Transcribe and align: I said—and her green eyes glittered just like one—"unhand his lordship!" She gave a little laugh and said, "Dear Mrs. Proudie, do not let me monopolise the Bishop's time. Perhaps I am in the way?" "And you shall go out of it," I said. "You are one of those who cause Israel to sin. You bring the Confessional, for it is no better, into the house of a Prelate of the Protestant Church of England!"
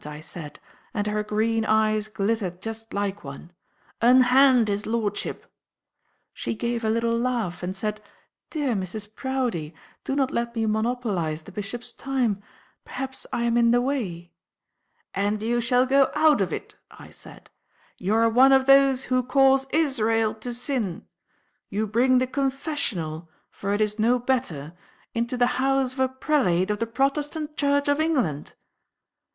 I 0.03 0.19
said—and 0.19 1.05
her 1.05 1.21
green 1.21 1.63
eyes 1.63 2.07
glittered 2.07 2.59
just 2.59 2.91
like 2.91 3.23
one—"unhand 3.23 4.67
his 4.67 4.87
lordship!" 4.87 5.45
She 6.33 6.55
gave 6.55 6.83
a 6.83 6.89
little 6.89 7.15
laugh 7.15 7.61
and 7.61 7.75
said, 7.75 8.01
"Dear 8.49 8.73
Mrs. 8.73 9.13
Proudie, 9.15 9.75
do 10.03 10.15
not 10.15 10.31
let 10.31 10.55
me 10.55 10.65
monopolise 10.65 11.43
the 11.43 11.51
Bishop's 11.51 11.93
time. 11.93 12.41
Perhaps 12.83 13.27
I 13.31 13.43
am 13.43 13.57
in 13.57 13.69
the 13.69 13.79
way?" 13.79 14.31
"And 15.13 15.43
you 15.43 15.61
shall 15.61 15.85
go 15.85 16.09
out 16.15 16.41
of 16.41 16.51
it," 16.51 16.73
I 16.89 17.11
said. 17.11 17.51
"You 17.99 18.15
are 18.15 18.27
one 18.27 18.51
of 18.53 18.65
those 18.65 19.03
who 19.03 19.21
cause 19.21 19.67
Israel 19.69 20.33
to 20.33 20.51
sin. 20.51 21.05
You 21.69 21.85
bring 21.85 22.17
the 22.17 22.25
Confessional, 22.25 23.29
for 23.51 23.71
it 23.71 23.81
is 23.81 23.99
no 23.99 24.17
better, 24.17 24.73
into 25.13 25.37
the 25.37 25.45
house 25.61 25.93
of 25.93 25.99
a 25.99 26.09
Prelate 26.09 26.71
of 26.71 26.79
the 26.79 26.87
Protestant 26.87 27.55
Church 27.55 27.87
of 27.87 27.99
England!" 28.01 28.55